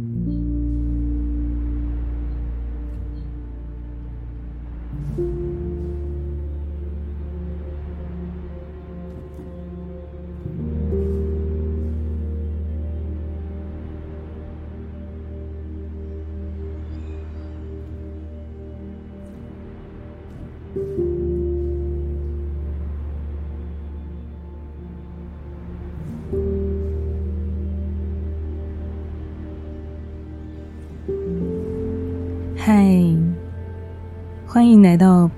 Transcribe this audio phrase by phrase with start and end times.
[0.00, 0.29] Mm-hmm.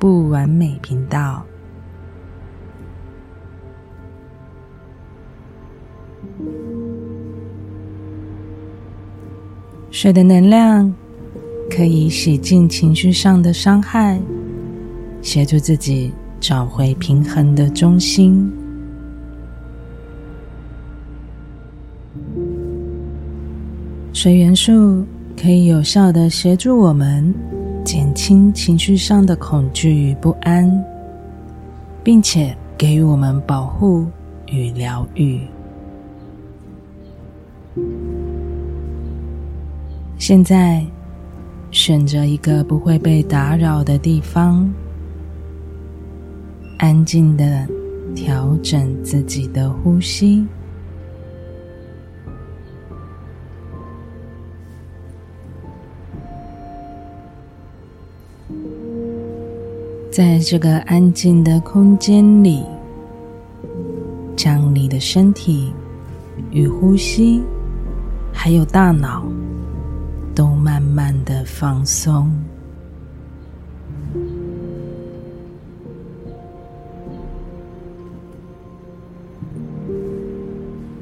[0.02, 1.46] 不完美频道。
[9.92, 10.92] 水的能量
[11.70, 14.20] 可以洗净情绪上的伤害，
[15.20, 18.52] 协助自己找回平衡的中心。
[24.12, 25.06] 水元素。
[25.34, 27.34] 可以有效地协助我们
[27.84, 30.70] 减轻情绪上的恐惧与不安，
[32.02, 34.06] 并且给予我们保护
[34.46, 35.40] 与疗愈。
[40.18, 40.84] 现在，
[41.72, 44.72] 选择一个不会被打扰的地方，
[46.78, 47.66] 安静的
[48.14, 50.46] 调整自己的呼吸。
[60.12, 62.62] 在这个安静的空间里，
[64.36, 65.72] 将你的身体
[66.50, 67.40] 与呼吸，
[68.30, 69.24] 还有大脑，
[70.34, 72.30] 都慢慢的放松，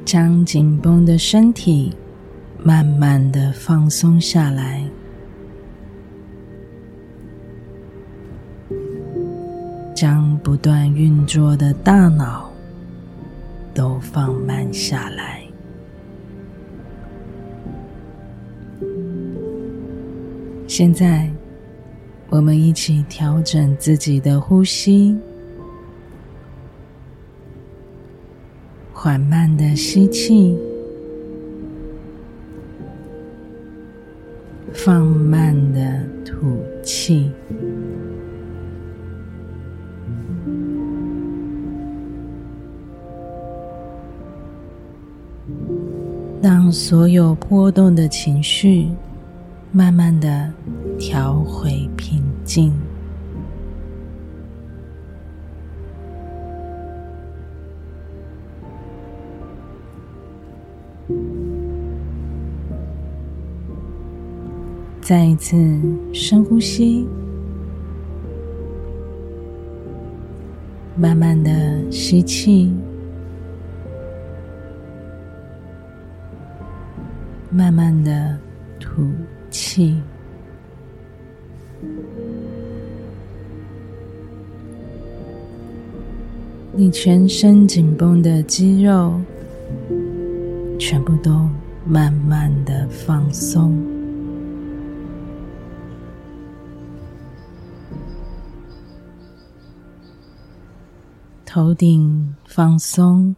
[0.05, 1.92] 将紧绷的身体
[2.62, 4.84] 慢慢的放松下来。
[10.00, 12.50] 将不断运作的大脑
[13.74, 15.42] 都放慢下来。
[20.66, 21.28] 现在，
[22.30, 25.14] 我们一起调整自己的呼吸，
[28.94, 30.58] 缓慢的吸气，
[34.72, 37.30] 放慢的吐气。
[46.70, 48.89] 所有波动的情绪
[49.73, 50.53] 慢慢的
[50.98, 52.73] 调回平静。
[65.01, 65.57] 再一次
[66.13, 67.05] 深呼吸，
[70.97, 71.51] 慢慢的
[71.91, 72.73] 吸气。
[77.52, 78.38] 慢慢的
[78.78, 79.11] 吐
[79.50, 80.00] 气，
[86.72, 89.20] 你全身紧绷的肌肉
[90.78, 91.48] 全部都
[91.84, 93.77] 慢慢的放松，
[101.44, 103.34] 头顶放松。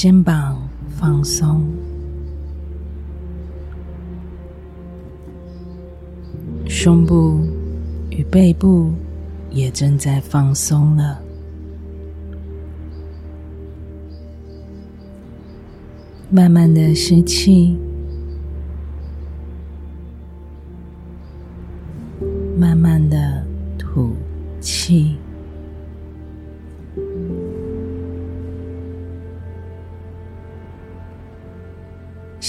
[0.00, 0.56] 肩膀
[0.90, 1.60] 放松，
[6.68, 7.40] 胸部
[8.08, 8.92] 与背部
[9.50, 11.20] 也正在放松了。
[16.30, 17.76] 慢慢的吸气，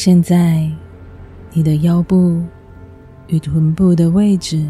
[0.02, 0.66] 现在，
[1.52, 2.42] 你的腰部
[3.28, 4.66] 与臀部的位置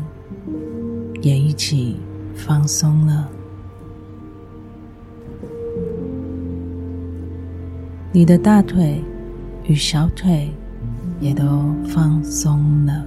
[1.22, 1.98] 也一起
[2.34, 3.30] 放松了，
[8.12, 9.04] 你的大腿
[9.66, 10.50] 与小腿
[11.20, 13.06] 也都放松了。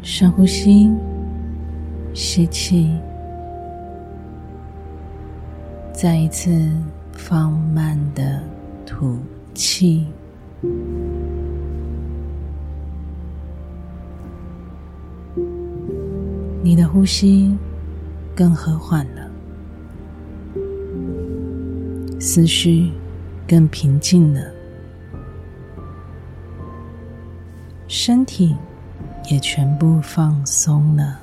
[0.00, 0.90] 深呼吸，
[2.14, 2.90] 吸气。
[6.00, 6.70] 再一次
[7.10, 8.40] 放慢的
[8.86, 9.18] 吐
[9.52, 10.06] 气，
[16.62, 17.52] 你的呼吸
[18.32, 19.28] 更和缓了，
[22.20, 22.92] 思绪
[23.44, 24.40] 更平静了，
[27.88, 28.54] 身体
[29.28, 31.18] 也全部放松了。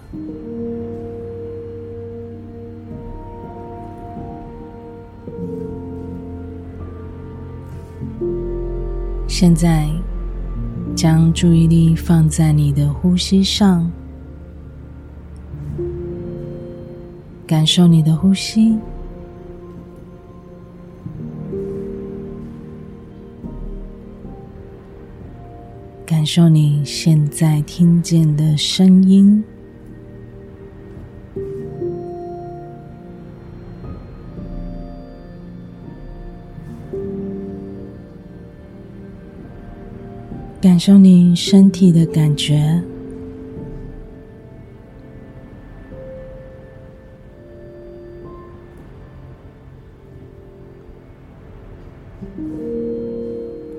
[9.38, 9.86] 现在，
[10.96, 13.92] 将注意力放在你的呼吸上，
[17.46, 18.78] 感受你的呼吸，
[26.06, 29.44] 感受你现在听见的声音。
[40.65, 42.81] 感受你身体的感觉，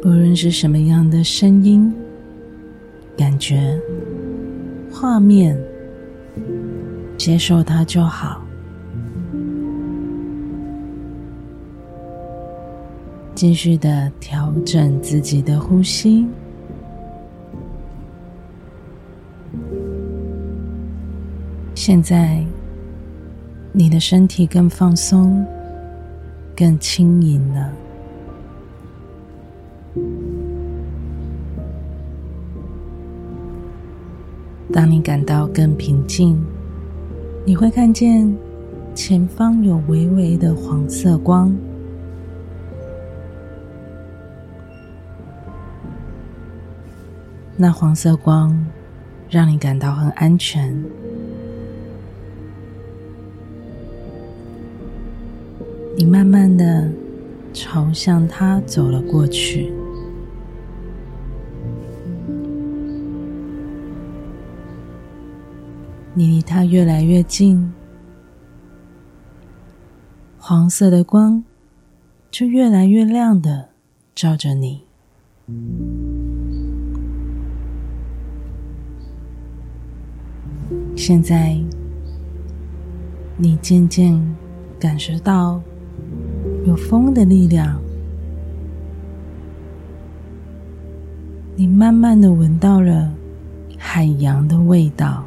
[0.05, 1.93] 无论是什么样的声音、
[3.17, 3.77] 感觉、
[4.89, 5.59] 画面，
[7.19, 8.41] 接受它就好。
[13.35, 16.25] 继续的调整自己的呼吸。
[21.87, 22.45] 现在，
[23.71, 25.47] 你的身体更放松、
[26.57, 27.73] 更轻盈了。
[34.73, 36.45] 当你感到更平静，
[37.45, 38.37] 你会看见
[38.93, 41.57] 前方有微微的黄色光。
[47.57, 48.61] 那黄色光
[49.31, 50.77] 让你感到很安全。
[55.99, 56.93] 你慢慢的
[57.55, 59.73] 朝向他走了过去，
[66.13, 67.73] 你离他越来越近，
[70.37, 71.43] 黄色的光
[72.31, 73.71] 就越来越亮的
[74.15, 74.85] 照着你。
[80.95, 81.59] 现在，
[83.39, 84.37] 你渐渐
[84.79, 85.63] 感受到。
[86.67, 87.81] 有风的力量，
[91.55, 93.15] 你慢慢的闻到了
[93.79, 95.25] 海洋的味道。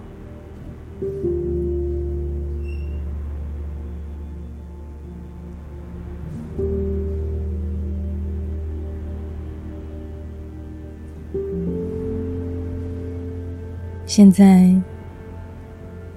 [14.05, 14.75] 现在，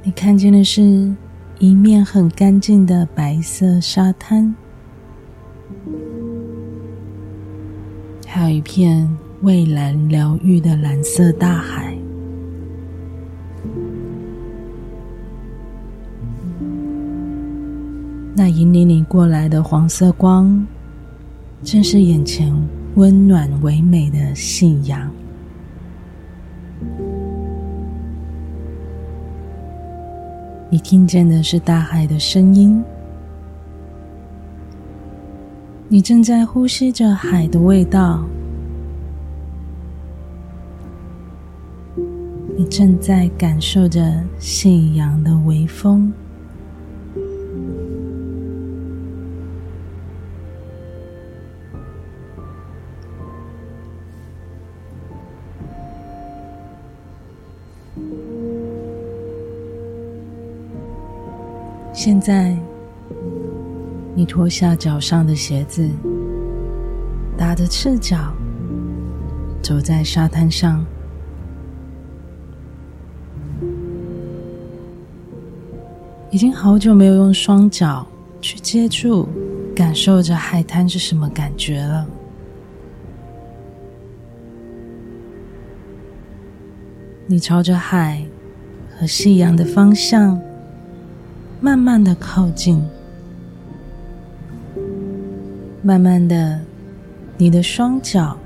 [0.03, 1.15] 你看见的是
[1.61, 4.53] 一面很干净的白色沙滩。
[8.53, 9.09] 一片
[9.41, 11.97] 蔚蓝疗愈的蓝色大海，
[18.37, 20.67] 那引领你过来的黄色光，
[21.65, 22.55] 正是眼前
[22.97, 25.11] 温暖唯美的信仰。
[30.69, 32.85] 你听见的是大海的声音。
[35.93, 38.25] 你正在呼吸着海的味道，
[42.57, 46.11] 你正在感受着夕阳的微风。
[61.93, 62.57] 现在。
[64.15, 65.89] 你脱下脚上的鞋子，
[67.37, 68.35] 打着赤脚，
[69.63, 70.85] 走在沙滩上。
[76.31, 78.07] 已经好久没有用双脚
[78.41, 79.27] 去接触、
[79.75, 82.07] 感受着海滩是什么感觉了。
[87.27, 88.23] 你朝着海
[88.99, 90.39] 和夕阳的方向，
[91.63, 92.83] 慢慢的靠近。
[95.85, 96.61] 慢慢的，
[97.37, 98.39] 你的双脚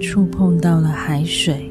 [0.00, 1.68] 触碰到了海水，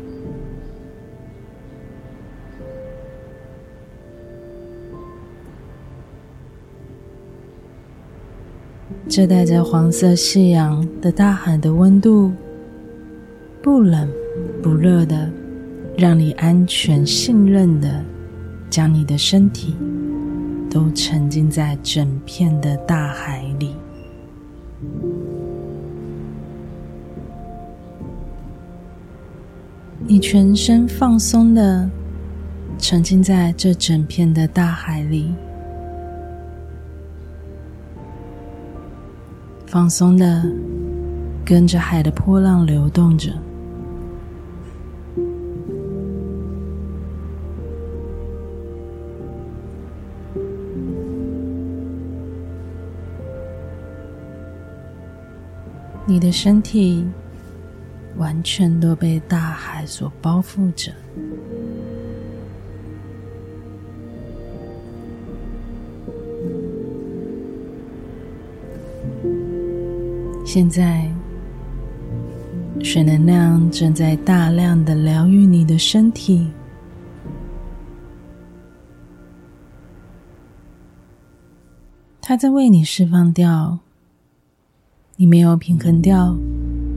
[9.07, 12.33] 这带着黄色夕阳的大海的温度，
[13.63, 14.11] 不冷
[14.61, 15.31] 不热的，
[15.97, 18.03] 让你安全信任的
[18.69, 19.77] 将你的身体
[20.69, 23.73] 都沉浸在整片的大海里。
[30.09, 31.89] 你全身放松的
[32.77, 35.33] 沉浸在这整片的大海里，
[39.65, 40.45] 放松的
[41.43, 43.31] 跟着海的波浪流动着。
[56.17, 57.05] 你的身体。
[58.17, 60.91] 完全都被大海所包覆着。
[70.43, 71.07] 现在，
[72.83, 76.51] 水能量正在大量的疗愈你的身体，
[82.19, 83.77] 它在为你释放掉
[85.17, 86.37] 你没有平衡掉。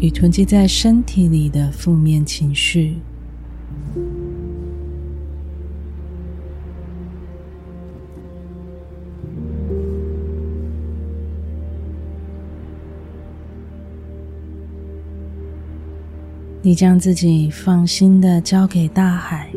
[0.03, 2.97] 与囤积在身体里的负面情绪，
[16.63, 19.51] 你将自己放心的交给大海，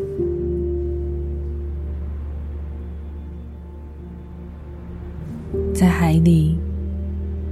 [5.74, 6.58] 在海里，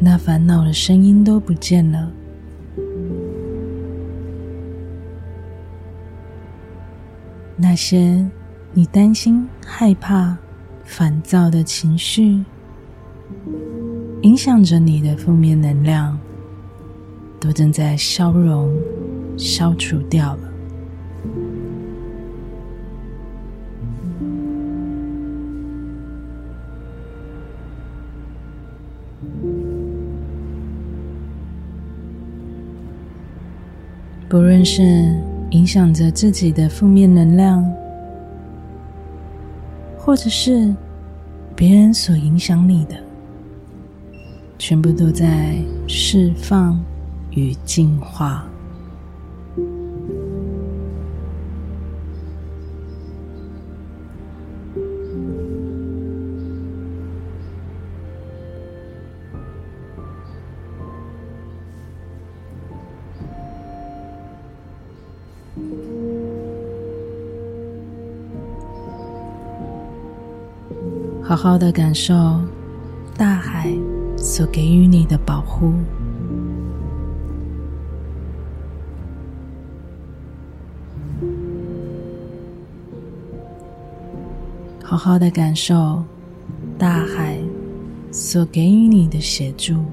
[0.03, 2.11] 那烦恼的声音都不见了。
[7.55, 8.27] 那些
[8.73, 10.35] 你担心、害怕、
[10.83, 12.43] 烦躁的情绪，
[14.23, 16.17] 影响着你的负面能量，
[17.39, 18.75] 都正在消融、
[19.37, 20.50] 消除掉了。
[34.31, 35.13] 不论是。
[35.51, 37.61] 影响着自己的负面能量，
[39.97, 40.73] 或者是
[41.57, 42.95] 别人所影响你的，
[44.57, 45.57] 全部都在
[45.89, 46.79] 释放
[47.31, 48.47] 与净化。
[71.41, 72.13] 好好的感受
[73.17, 73.75] 大海
[74.15, 75.73] 所给予你的保护，
[84.83, 86.03] 好好的感受
[86.77, 87.39] 大海
[88.11, 89.83] 所给予你的协助。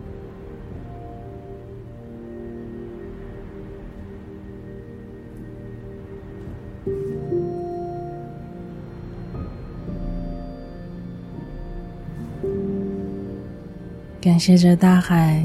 [14.28, 15.42] 感谢着大海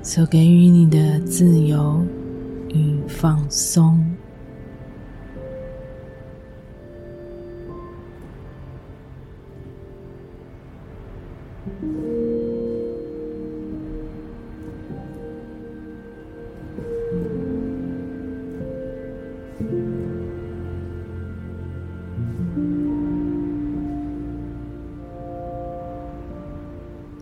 [0.00, 2.06] 所给予你的自由
[2.68, 3.98] 与放松。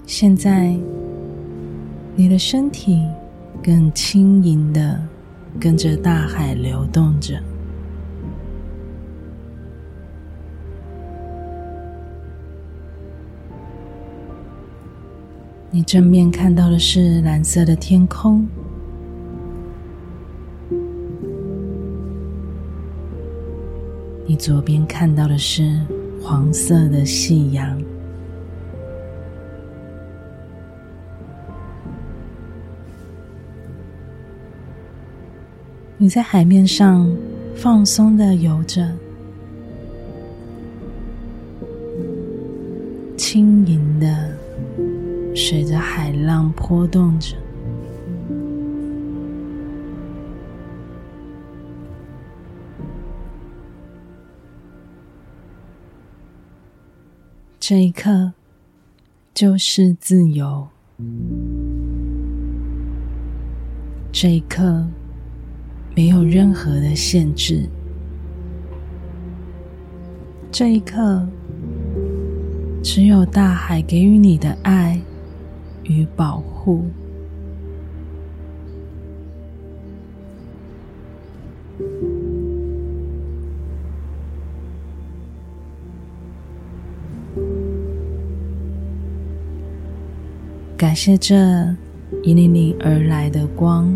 [0.07, 0.77] 现在，
[2.21, 3.09] 你的身体
[3.63, 5.01] 更轻盈的
[5.59, 7.41] 跟着大海流动着。
[15.71, 18.47] 你正面看到的是蓝色的天空，
[24.27, 25.81] 你左边看到的是
[26.23, 27.83] 黄色的夕阳。
[36.03, 37.15] 你在海面上
[37.55, 38.91] 放松的游着，
[43.19, 44.35] 轻盈的
[45.37, 47.37] 随着海浪波动着。
[57.59, 58.33] 这一刻
[59.35, 60.67] 就是自由，
[64.11, 64.89] 这一刻。
[65.95, 67.69] 没有任何的限制，
[70.51, 71.29] 这一刻，
[72.83, 75.01] 只有大海给予你的爱
[75.85, 76.85] 与保护。
[90.77, 91.37] 感谢这
[92.23, 93.95] 引领你而来的光，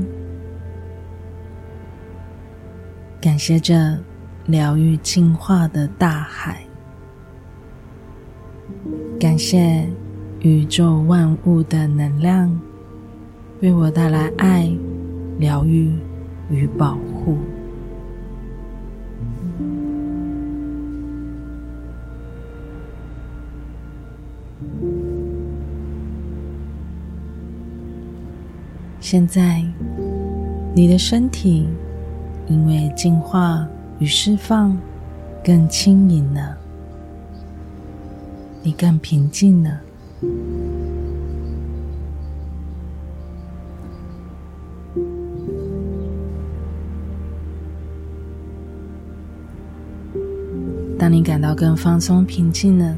[3.24, 3.74] 感谢这
[4.44, 6.62] 疗愈净化的大海，
[9.18, 9.88] 感谢
[10.40, 12.54] 宇宙万物的能量
[13.62, 14.70] 为我带来爱、
[15.38, 15.90] 疗愈
[16.50, 17.38] 与保护。
[29.00, 29.64] 现在，
[30.74, 31.66] 你的身体
[32.46, 33.66] 因为净化
[33.98, 34.76] 与释放
[35.42, 36.56] 更轻盈了，
[38.62, 39.80] 你更平静了。
[50.98, 52.96] 当你感到更放松、平静了，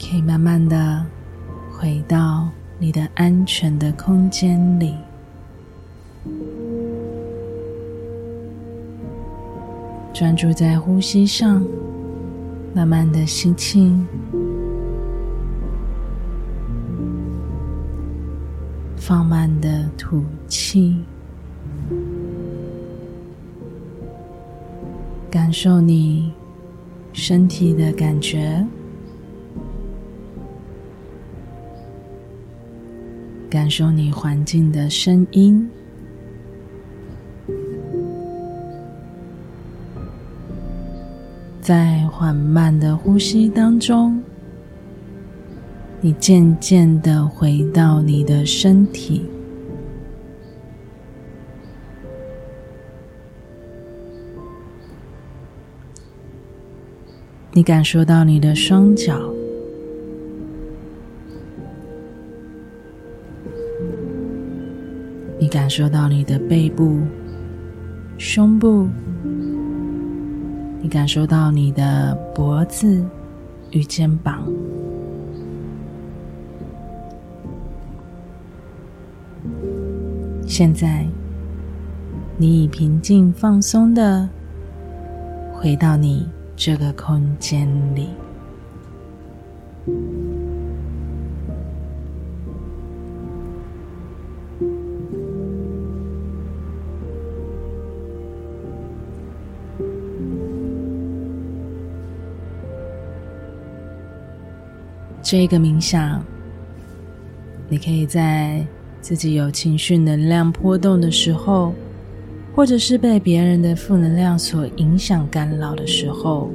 [0.00, 1.04] 可以慢慢的
[1.72, 2.48] 回到。
[2.76, 4.96] 你的安全的空间里，
[10.14, 11.60] 专注在呼吸上，
[12.72, 13.92] 慢慢的吸气，
[18.96, 20.96] 放慢的吐气，
[25.28, 26.32] 感受你
[27.12, 28.64] 身体的感觉。
[33.50, 35.68] 感受你环境的声音，
[41.64, 44.22] 在缓慢的呼吸当中，
[46.02, 49.24] 你渐渐的回到你的身体，
[57.52, 59.18] 你感受到你的双脚。
[65.40, 66.98] 你感受到你的背部、
[68.18, 68.86] 胸部，
[70.84, 73.02] 你感受到你的脖子
[73.70, 74.46] 与肩膀。
[80.46, 81.06] 现在，
[82.36, 84.28] 你已平静放松的
[85.54, 88.10] 回到你这个空间里。
[105.24, 106.22] 这个冥想，
[107.66, 108.62] 你可以在
[109.00, 111.72] 自己有情绪能量波动的时候，
[112.54, 116.50] 或者是被别人的负能量所影响干扰的时候，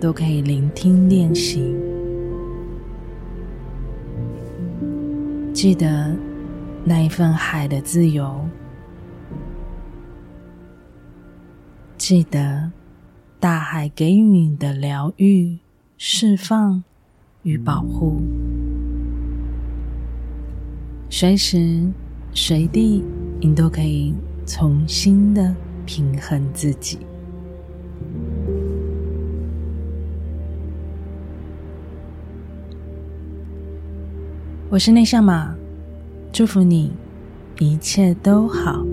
[0.00, 1.76] 都可以聆听练习。
[5.54, 6.12] 记得
[6.84, 8.44] 那一份海的自由，
[11.96, 12.72] 记得
[13.38, 15.60] 大海给予你的疗愈、
[15.96, 16.82] 释放。
[17.46, 18.20] 与保护，
[21.08, 21.88] 随时
[22.34, 23.04] 随地，
[23.40, 24.12] 你都可以
[24.44, 25.54] 重新的
[25.86, 26.98] 平衡自己。
[34.68, 35.54] 我是内向马，
[36.32, 36.90] 祝福你
[37.60, 38.85] 一切都好。